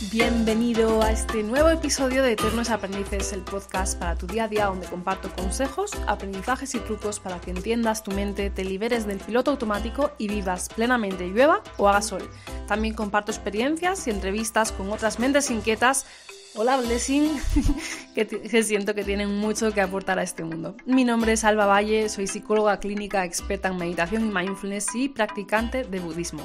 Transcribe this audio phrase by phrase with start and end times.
[0.00, 4.66] Bienvenido a este nuevo episodio de Eternos Aprendices, el podcast para tu día a día
[4.66, 9.50] donde comparto consejos, aprendizajes y trucos para que entiendas tu mente, te liberes del piloto
[9.50, 12.30] automático y vivas plenamente llueva o haga sol.
[12.68, 16.06] También comparto experiencias y entrevistas con otras mentes inquietas
[16.60, 17.30] Hola Blessing,
[18.16, 20.74] que, siento que tienen mucho que aportar a este mundo.
[20.86, 25.84] Mi nombre es Alba Valle, soy psicóloga clínica experta en meditación y mindfulness y practicante
[25.84, 26.42] de budismo.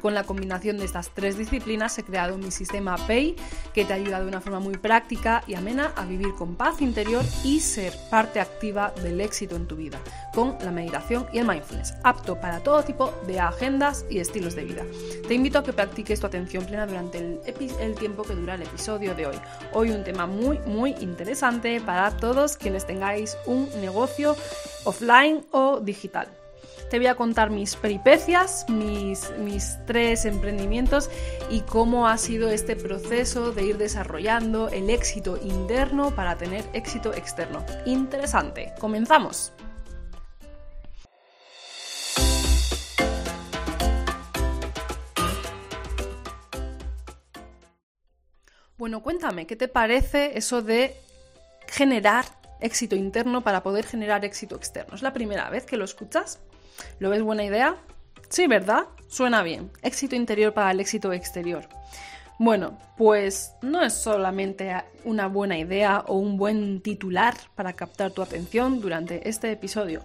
[0.00, 3.36] Con la combinación de estas tres disciplinas he creado mi sistema PEI
[3.72, 7.24] que te ayuda de una forma muy práctica y amena a vivir con paz interior
[7.44, 10.00] y ser parte activa del éxito en tu vida,
[10.34, 14.64] con la meditación y el mindfulness, apto para todo tipo de agendas y estilos de
[14.64, 14.82] vida.
[15.28, 17.40] Te invito a que practiques tu atención plena durante el,
[17.78, 19.36] el tiempo que dura el episodio de hoy.
[19.72, 24.36] Hoy un tema muy, muy interesante para todos quienes tengáis un negocio
[24.84, 26.28] offline o digital.
[26.90, 31.08] Te voy a contar mis peripecias, mis, mis tres emprendimientos
[31.48, 37.14] y cómo ha sido este proceso de ir desarrollando el éxito interno para tener éxito
[37.14, 37.64] externo.
[37.86, 38.74] Interesante.
[38.78, 39.52] Comenzamos.
[48.82, 50.96] Bueno, cuéntame, ¿qué te parece eso de
[51.68, 52.24] generar
[52.58, 54.96] éxito interno para poder generar éxito externo?
[54.96, 56.40] ¿Es la primera vez que lo escuchas?
[56.98, 57.76] ¿Lo ves buena idea?
[58.28, 58.86] Sí, ¿verdad?
[59.06, 59.70] Suena bien.
[59.82, 61.68] Éxito interior para el éxito exterior.
[62.44, 68.20] Bueno, pues no es solamente una buena idea o un buen titular para captar tu
[68.20, 70.02] atención durante este episodio.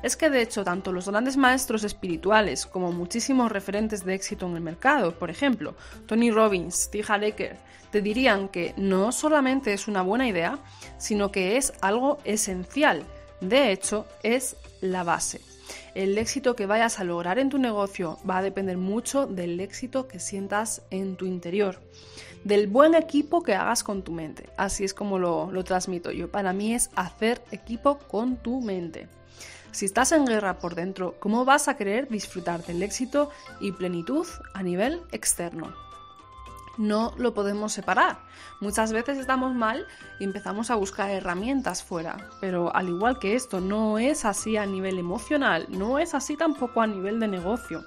[0.00, 4.54] Es que de hecho tanto los grandes maestros espirituales como muchísimos referentes de éxito en
[4.54, 5.74] el mercado, por ejemplo,
[6.06, 7.56] Tony Robbins, Steve Hallecker,
[7.90, 10.60] te dirían que no solamente es una buena idea,
[10.96, 13.02] sino que es algo esencial.
[13.40, 15.49] De hecho, es la base.
[15.94, 20.08] El éxito que vayas a lograr en tu negocio va a depender mucho del éxito
[20.08, 21.80] que sientas en tu interior,
[22.44, 24.48] del buen equipo que hagas con tu mente.
[24.56, 26.30] Así es como lo, lo transmito yo.
[26.30, 29.08] Para mí es hacer equipo con tu mente.
[29.72, 33.30] Si estás en guerra por dentro, ¿cómo vas a querer disfrutar del éxito
[33.60, 35.89] y plenitud a nivel externo?
[36.80, 38.18] No lo podemos separar.
[38.60, 39.86] Muchas veces estamos mal
[40.18, 44.66] y empezamos a buscar herramientas fuera, pero al igual que esto no es así a
[44.66, 47.84] nivel emocional, no es así tampoco a nivel de negocio.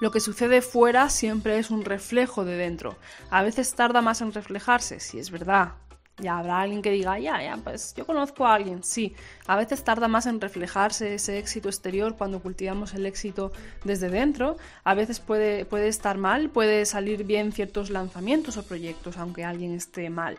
[0.00, 2.96] Lo que sucede fuera siempre es un reflejo de dentro.
[3.30, 5.74] A veces tarda más en reflejarse, si es verdad,
[6.20, 8.82] ya habrá alguien que diga, ya, ya, pues yo conozco a alguien.
[8.82, 9.14] Sí,
[9.46, 13.52] a veces tarda más en reflejarse ese éxito exterior cuando cultivamos el éxito
[13.84, 14.56] desde dentro.
[14.84, 19.74] A veces puede, puede estar mal, puede salir bien ciertos lanzamientos o proyectos, aunque alguien
[19.74, 20.38] esté mal.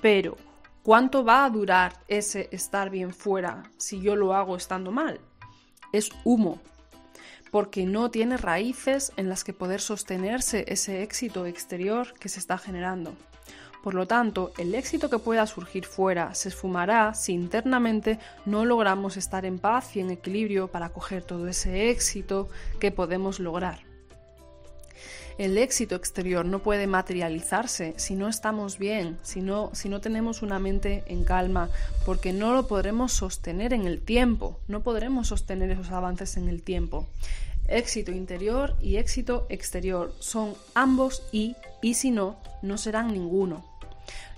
[0.00, 0.36] Pero,
[0.82, 5.20] ¿cuánto va a durar ese estar bien fuera si yo lo hago estando mal?
[5.92, 6.60] Es humo,
[7.52, 12.56] porque no tiene raíces en las que poder sostenerse ese éxito exterior que se está
[12.56, 13.14] generando.
[13.82, 19.16] Por lo tanto, el éxito que pueda surgir fuera se esfumará si internamente no logramos
[19.16, 22.48] estar en paz y en equilibrio para coger todo ese éxito
[22.78, 23.80] que podemos lograr.
[25.38, 30.42] El éxito exterior no puede materializarse si no estamos bien, si no, si no tenemos
[30.42, 31.70] una mente en calma,
[32.04, 36.62] porque no lo podremos sostener en el tiempo, no podremos sostener esos avances en el
[36.62, 37.08] tiempo.
[37.66, 43.71] Éxito interior y éxito exterior son ambos y, y si no, no serán ninguno.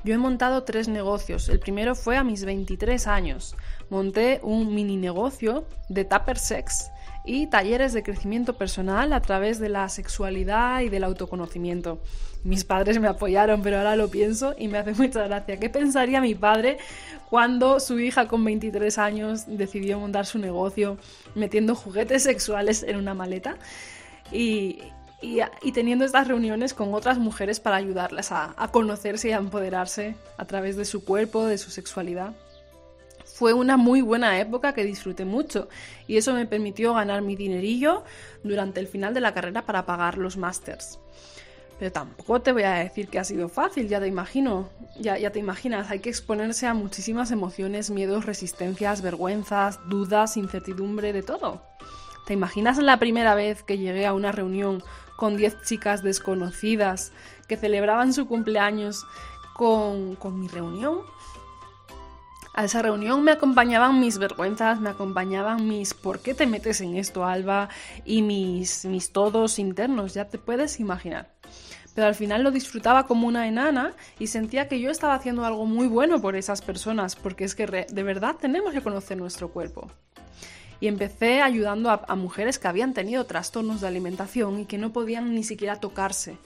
[0.05, 1.49] Yo he montado tres negocios.
[1.49, 3.57] El primero fue a mis 23 años.
[3.89, 6.91] Monté un mini negocio de Tupper Sex
[7.25, 12.03] y talleres de crecimiento personal a través de la sexualidad y del autoconocimiento.
[12.43, 15.59] Mis padres me apoyaron, pero ahora lo pienso y me hace mucha gracia.
[15.59, 16.77] ¿Qué pensaría mi padre
[17.31, 20.99] cuando su hija con 23 años decidió montar su negocio
[21.35, 23.57] metiendo juguetes sexuales en una maleta?
[24.31, 24.81] Y,
[25.63, 30.45] y, teniendo estas reuniones con otras mujeres para ayudarlas a, conocerse y a empoderarse a
[30.45, 32.35] través de su cuerpo, de su sexualidad.
[33.25, 35.69] Fue una muy buena época que disfruté mucho
[36.07, 38.05] y eso me permitió ganar mi dinerillo
[38.45, 41.01] durante el final de la carrera para pagar los másters.
[41.79, 44.69] Pero tampoco te voy a decir que ha sido fácil, ya te imagino,
[45.01, 51.13] ya, ya te imaginas, hay que exponerse a muchísimas emociones, miedos, resistencias, vergüenzas, dudas, incertidumbre,
[51.13, 51.63] de todo.
[52.27, 54.83] ¿Te imaginas la primera vez que llegué a una reunión
[55.25, 57.11] con 10 chicas desconocidas
[57.49, 59.07] que celebraban su cumpleaños
[59.55, 60.99] con, mi reunión.
[62.53, 66.97] A esa reunión me acompañaban mis vergüenzas, me acompañaban mis ¿por qué te metes en
[66.97, 67.71] esto, Alba?
[68.05, 71.33] y mis, mis todos internos, ya te puedes imaginar.
[71.95, 75.65] Pero al final lo disfrutaba como una enana y sentía que yo estaba haciendo algo
[75.65, 79.91] muy bueno por esas personas, porque es que de verdad tenemos que conocer nuestro cuerpo
[80.85, 85.35] y empecé ayudando a, mujeres que habían tenido trastornos de alimentación y que no podían
[85.35, 86.37] ni siquiera tocarse.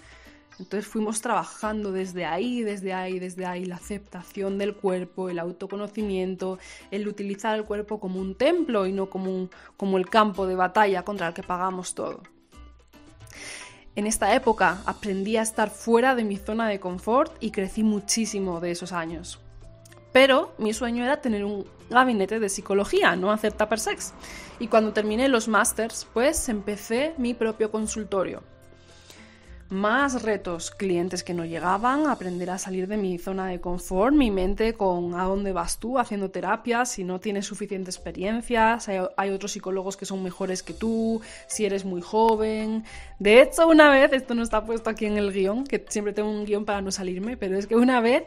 [0.60, 6.60] Entonces fuimos trabajando desde ahí, desde ahí, desde ahí, la aceptación del cuerpo, el autoconocimiento,
[6.92, 11.02] el utilizar el cuerpo como un templo y no como, como el campo de batalla
[11.02, 12.22] contra el que pagamos todo.
[13.96, 18.60] En esta época aprendí a estar fuera de mi zona de confort y crecí muchísimo
[18.60, 19.40] de esos años.
[20.12, 24.14] Pero mi sueño era tener un gabinete de psicología, no hacer tupper sex.
[24.58, 28.42] Y cuando terminé los másters, pues empecé mi propio consultorio
[29.70, 34.30] más retos, clientes que no llegaban, aprender a salir de mi zona de confort, mi
[34.30, 39.30] mente con a dónde vas tú haciendo terapia, si no tienes suficiente experiencia, hay, hay,
[39.30, 42.84] otros psicólogos que son mejores que tú, si eres muy joven.
[43.18, 46.30] De hecho, una vez, esto no está puesto aquí en el guion, que siempre tengo
[46.30, 48.24] un guion para no salirme, pero es que una vez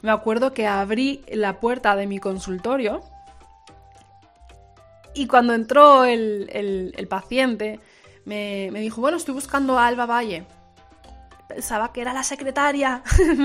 [0.00, 3.02] me acuerdo que abrí la puerta de mi consultorio
[5.12, 7.80] y cuando entró el, el, el paciente
[8.24, 10.44] me, me dijo, bueno, estoy buscando a Alba Valle
[11.48, 13.02] pensaba que era la secretaria,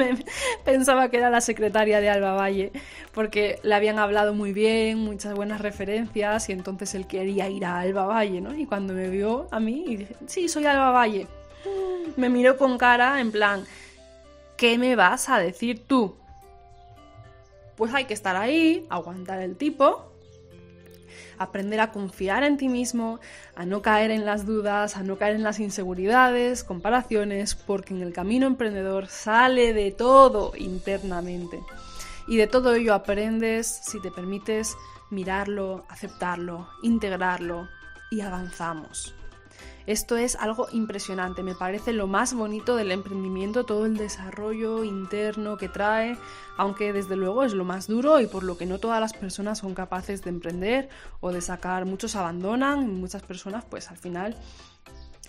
[0.65, 2.71] pensaba que era la secretaria de Alba Valle,
[3.13, 7.79] porque le habían hablado muy bien, muchas buenas referencias, y entonces él quería ir a
[7.79, 8.55] Alba Valle, ¿no?
[8.55, 11.27] Y cuando me vio a mí, y dije, sí, soy Alba Valle,
[12.15, 13.65] me miró con cara en plan,
[14.57, 16.15] ¿qué me vas a decir tú?
[17.75, 20.08] Pues hay que estar ahí, aguantar el tipo,
[21.39, 23.19] aprender a confiar en ti mismo,
[23.55, 28.01] a no caer en las dudas, a no caer en las inseguridades, comparaciones, porque en
[28.01, 31.59] el camino emprendedor sale de todo internamente.
[32.27, 34.75] Y de todo ello aprendes si te permites
[35.09, 37.67] mirarlo, aceptarlo, integrarlo
[38.11, 39.15] y avanzamos.
[39.89, 45.57] Esto es algo impresionante, me parece lo más bonito del emprendimiento, todo el desarrollo interno
[45.57, 46.15] que trae,
[46.57, 49.57] aunque desde luego es lo más duro y por lo que no todas las personas
[49.57, 50.89] son capaces de emprender
[51.21, 54.37] o de sacar, muchos abandonan y muchas personas pues al final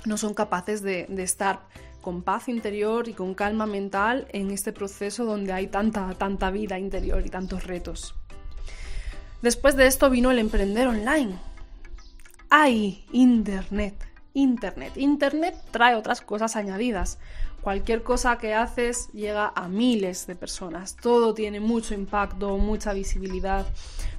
[0.04, 1.60] no son capaces de, estar
[2.02, 6.78] con paz interior y con calma mental en este proceso donde hay tanta, tanta vida
[6.78, 8.14] interior y tantos retos.
[9.40, 11.38] Después de esto vino el emprender online.
[12.50, 14.09] ¡Ay, Internet!
[14.34, 14.92] Internet.
[14.96, 17.18] Internet trae otras cosas añadidas.
[17.60, 20.96] Cualquier cosa que haces llega a miles de personas.
[20.96, 23.66] Todo tiene mucho impacto, mucha visibilidad.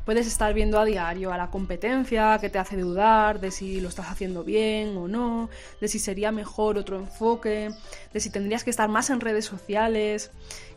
[0.05, 3.89] Puedes estar viendo a diario a la competencia que te hace dudar de si lo
[3.89, 5.49] estás haciendo bien o no,
[5.79, 7.71] de si sería mejor otro enfoque,
[8.13, 10.31] de si tendrías que estar más en redes sociales,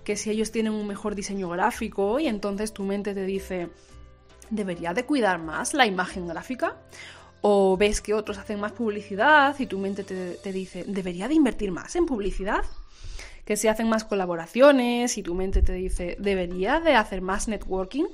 [0.04, 3.70] que si ellos tienen un mejor diseño gráfico y entonces tu mente te dice,
[4.50, 6.76] ¿debería de cuidar más la imagen gráfica?
[7.46, 11.72] O ves que otros hacen más publicidad y tu mente te, dice, ¿debería de invertir
[11.72, 12.64] más en publicidad?
[13.44, 18.06] Que si hacen más colaboraciones y tu mente te dice, ¿debería de hacer más networking?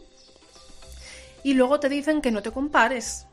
[1.45, 3.29] Y luego te dicen que no te compares.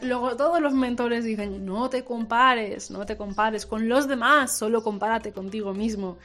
[0.00, 4.84] Luego todos los mentores dicen, no te compares, no te compares con los demás, solo
[4.84, 6.16] compárate contigo mismo.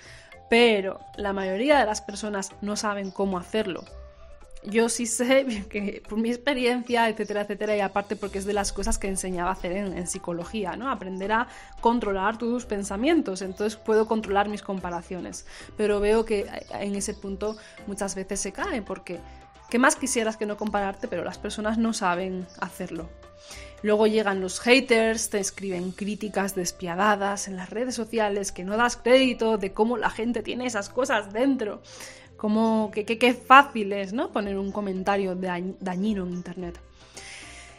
[0.52, 3.86] Pero la mayoría de las personas no saben cómo hacerlo
[4.70, 8.74] yo sí sé que por mi experiencia, etcétera, etcétera, y aparte porque es de las
[8.74, 10.90] cosas que enseñaba a hacer en, psicología, ¿no?
[10.90, 11.48] Aprender a
[11.82, 15.46] controlar tus pensamientos, entonces puedo controlar mis comparaciones,
[15.78, 17.58] pero veo que en ese punto
[17.88, 19.20] muchas veces se cae porque
[19.70, 21.08] ¿qué más quisieras que no compararte?
[21.08, 23.10] Pero las personas no saben hacerlo.
[23.82, 28.98] Luego llegan los haters, te escriben críticas despiadadas en las redes sociales que no das
[28.98, 31.82] crédito de cómo la gente tiene esas cosas dentro.
[32.38, 34.32] Como que, qué fácil es, ¿no?
[34.32, 36.80] Poner un comentario dañino en internet.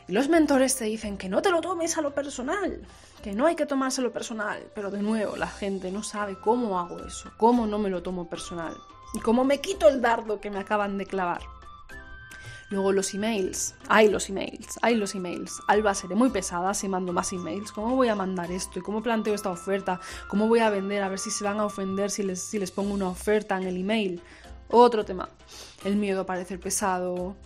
[0.08, 2.80] Y los mentores te dicen que no te lo tomes a lo personal,
[3.22, 4.62] que no hay que tomárselo personal.
[4.74, 8.28] Pero de nuevo, la gente no sabe cómo hago eso, cómo no me lo tomo
[8.28, 8.74] personal
[9.14, 11.40] y cómo me quito el dardo que me acaban de clavar.
[12.68, 13.76] Luego los emails.
[13.88, 15.60] Hay los emails, hay los emails.
[15.68, 17.70] Alba, seré muy pesada si mando más emails.
[17.70, 18.80] ¿Cómo voy a mandar esto?
[18.80, 20.00] ¿Y cómo planteo esta oferta?
[20.28, 21.02] ¿Cómo voy a vender?
[21.02, 24.20] A ver si se van a ofender si les pongo una oferta en el email.
[24.68, 25.28] Otro tema,
[25.84, 27.36] el miedo a parecer pesado,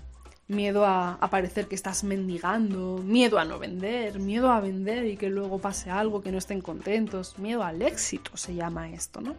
[0.50, 5.30] miedo a, parecer que estás mendigando, miedo a no vender, miedo a vender y que
[5.30, 9.36] luego pase algo, que no estén contentos, miedo al éxito se llama esto, ¿no?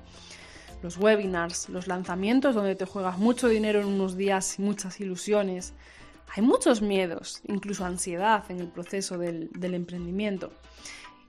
[0.81, 5.73] Los webinars, los lanzamientos donde te juegas mucho dinero en unos días y muchas ilusiones.
[6.33, 10.51] Hay muchos miedos, incluso ansiedad en el proceso del, del emprendimiento.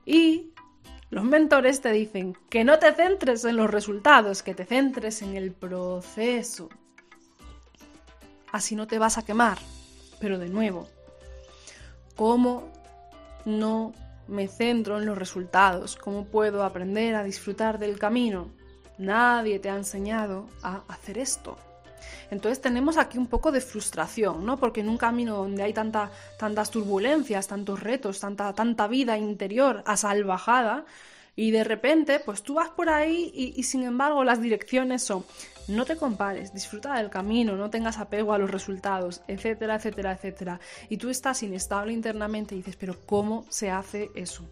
[0.07, 0.53] Y
[1.13, 5.37] los mentores te dicen que no te centres en los resultados, que te centres en
[5.37, 6.71] el proceso.
[8.51, 9.59] Así no te vas a quemar.
[10.21, 10.89] Pero de nuevo,
[12.17, 12.73] ¿cómo
[13.45, 13.93] no
[14.27, 15.97] me centro en los resultados?
[15.97, 18.49] ¿Cómo puedo aprender a disfrutar del camino?
[18.97, 21.59] Nadie te ha enseñado a hacer esto.
[22.31, 24.59] Entonces tenemos aquí un poco de frustración, ¿no?
[24.59, 29.83] Porque en un camino donde hay tanta, tantas turbulencias, tantos retos, tanta, tanta vida interior
[29.87, 30.85] a salvajada,
[31.35, 35.25] Y de repente, pues tú vas por ahí y, y sin embargo las direcciones son
[35.69, 40.61] no te compares, disfruta del camino, no tengas apego a los resultados, etcétera, etcétera, etcétera.
[40.89, 44.45] Y tú estás inestable internamente y dices, pero ¿cómo se hace eso?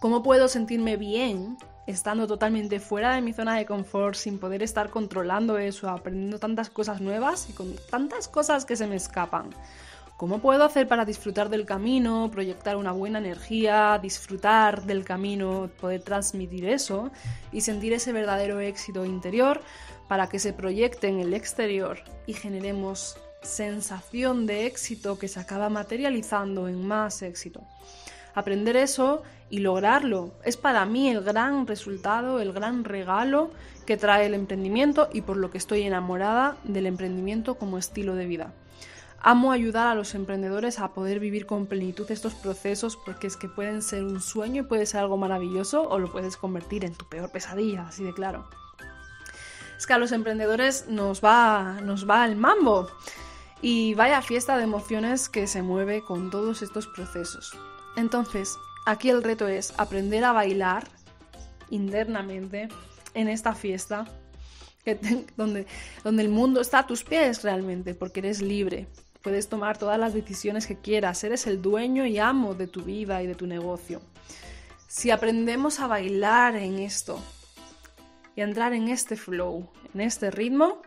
[0.00, 4.90] ¿Cómo puedo sentirme bien estando totalmente fuera de mi zona de confort, sin poder estar
[4.90, 9.50] controlando eso, aprendiendo tantas cosas nuevas y con tantas cosas que se me escapan?
[10.16, 16.02] ¿Cómo puedo hacer para disfrutar del camino, proyectar una buena energía, disfrutar del camino, poder
[16.02, 17.10] transmitir eso
[17.50, 19.60] y sentir ese verdadero éxito interior
[20.06, 25.68] para que se proyecte en el exterior y generemos sensación de éxito que se acaba
[25.68, 27.62] materializando en más éxito?
[28.34, 33.50] Aprender eso y lograrlo es para mí el gran resultado, el gran regalo
[33.86, 38.26] que trae el emprendimiento y por lo que estoy enamorada del emprendimiento como estilo de
[38.26, 38.52] vida.
[39.26, 43.48] Amo ayudar a los emprendedores a poder vivir con plenitud estos procesos porque es que
[43.48, 47.08] pueden ser un sueño y puede ser algo maravilloso o lo puedes convertir en tu
[47.08, 48.46] peor pesadilla, así de claro.
[49.78, 52.86] Es que a los emprendedores nos va, nos va el mambo
[53.62, 57.56] y vaya fiesta de emociones que se mueve con todos estos procesos.
[57.96, 60.88] Entonces, aquí el reto es aprender a bailar
[61.70, 62.68] internamente
[63.14, 64.06] en esta fiesta
[65.36, 65.66] donde,
[66.02, 68.86] donde el mundo está a tus pies realmente, porque eres libre,
[69.22, 73.22] puedes tomar todas las decisiones que quieras, eres el dueño y amo de tu vida
[73.22, 74.02] y de tu negocio.
[74.86, 77.18] Si aprendemos a bailar en esto
[78.36, 80.82] y a entrar en este flow, en este ritmo,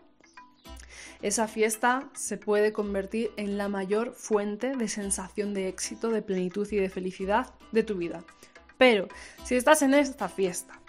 [1.22, 6.68] esa fiesta se puede convertir en la mayor fuente de sensación de éxito, de plenitud
[6.72, 8.24] y de felicidad de tu vida.
[8.78, 9.08] Pero
[9.44, 10.80] si estás en esta fiesta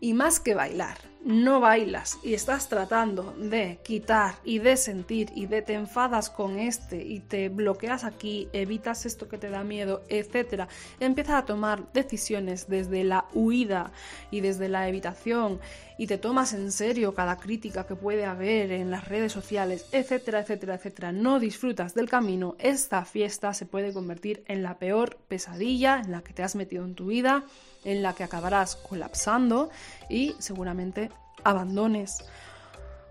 [0.00, 5.46] y más que bailar, no bailas y estás tratando de quitar y de sentir y
[5.46, 10.02] de te enfadas con este y te bloqueas aquí, evitas esto que te da miedo,
[10.08, 13.92] etcétera, empiezas a tomar decisiones desde la huida
[14.30, 15.60] y desde la evitación
[15.98, 20.40] y te tomas en serio cada crítica que puede haber en las redes sociales, etcétera,
[20.40, 26.00] etcétera, etcétera, no disfrutas del camino, esta fiesta se puede convertir en la peor pesadilla
[26.04, 27.44] en la que te has metido en tu vida,
[27.84, 29.70] en la que acabarás colapsando
[30.08, 31.10] y seguramente
[31.44, 32.24] abandones.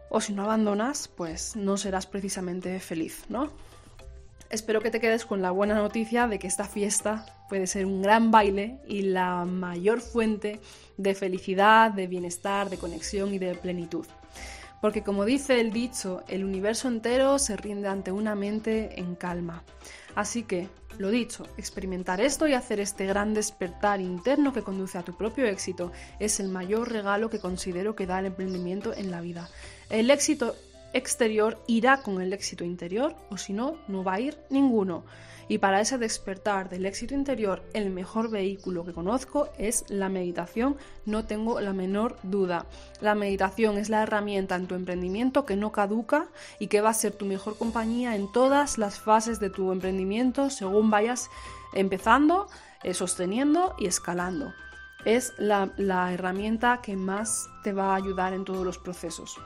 [0.10, 3.50] O si no abandonas, pues no serás precisamente feliz, ¿no?
[4.50, 8.02] Espero que te quedes con la buena noticia de que esta fiesta puede ser un
[8.02, 10.60] gran baile y la mayor fuente
[10.98, 14.06] de felicidad, de bienestar, de conexión y de plenitud.
[14.82, 19.64] Porque como dice el dicho, el universo entero se rinde ante una mente en calma.
[20.16, 25.04] Así que, lo dicho, experimentar esto y hacer este gran despertar interno que conduce a
[25.04, 29.22] tu propio éxito es el mayor regalo que considero que da el emprendimiento en la
[29.22, 29.50] vida.
[29.90, 30.56] El éxito
[30.94, 35.04] exterior irá con el éxito interior o si no, no va a ir ninguno.
[35.52, 40.78] Y para ese despertar del éxito interior, el mejor vehículo que conozco es la meditación,
[41.06, 42.68] no tengo la menor duda.
[43.02, 46.94] La meditación es la herramienta en tu emprendimiento que no caduca y que va a
[46.94, 51.30] ser tu mejor compañía en todas las fases de tu emprendimiento según vayas
[51.74, 52.48] empezando,
[52.84, 54.54] eh, sosteniendo y escalando.
[55.04, 59.38] Es la, la herramienta que más te va a ayudar en todos los procesos.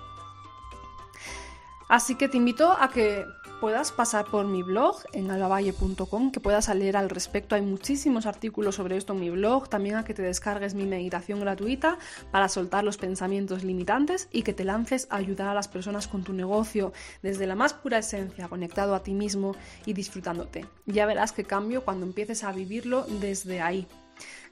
[1.87, 3.25] Así que te invito a que
[3.61, 7.55] puedas pasar por mi blog en alavalle.com, que puedas leer al respecto.
[7.55, 9.69] Hay muchísimos artículos sobre esto en mi blog.
[9.69, 11.97] También a que te descargues mi meditación gratuita
[12.31, 16.23] para soltar los pensamientos limitantes y que te lances a ayudar a las personas con
[16.23, 20.65] tu negocio desde la más pura esencia, conectado a ti mismo y disfrutándote.
[20.85, 23.87] Ya verás qué cambio cuando empieces a vivirlo desde ahí.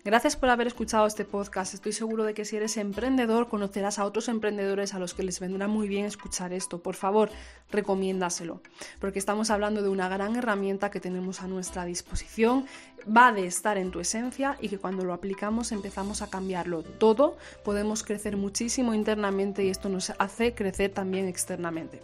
[0.05, 1.74] Gracias por haber escuchado este podcast.
[1.74, 5.39] Estoy seguro de que si eres emprendedor conocerás a otros emprendedores a los que les
[5.39, 6.84] vendrá muy bien escuchar esto.
[6.84, 7.29] Por favor,
[7.72, 8.62] recomiéndaselo,
[9.00, 12.65] porque estamos hablando de una gran herramienta que tenemos a nuestra disposición,
[13.05, 17.38] va de estar en tu esencia y que cuando lo aplicamos empezamos a cambiarlo todo,
[17.63, 22.01] podemos crecer muchísimo internamente y esto nos hace crecer también externamente.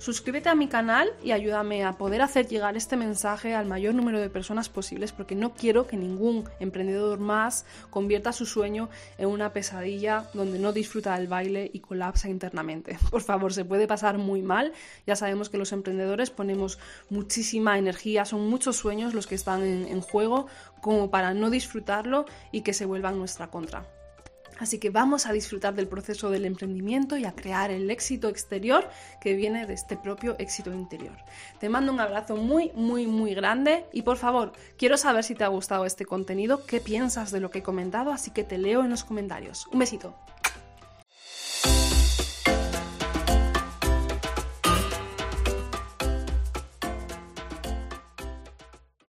[0.00, 4.18] Suscríbete a mi canal y ayúdame a poder hacer llegar este mensaje al mayor número
[4.18, 8.88] de personas posibles porque no quiero que ningún emprendedor más convierta su sueño
[9.18, 12.96] en una pesadilla donde no disfruta del baile y colapsa internamente.
[13.10, 14.72] Por favor, se puede pasar muy mal.
[15.06, 16.78] Ya sabemos que los emprendedores ponemos
[17.10, 20.46] muchísima energía, son muchos sueños los que están en, en juego
[20.80, 23.99] como para no disfrutarlo y que se vuelvan nuestra contra.
[24.60, 28.88] Así que vamos a disfrutar del proceso del emprendimiento y a crear el éxito exterior
[29.20, 31.16] que viene de este propio éxito interior.
[31.58, 35.44] Te mando un abrazo muy, muy, muy grande y por favor, quiero saber si te
[35.44, 38.84] ha gustado este contenido, qué piensas de lo que he comentado, así que te leo
[38.84, 39.66] en los comentarios.
[39.72, 40.14] Un besito.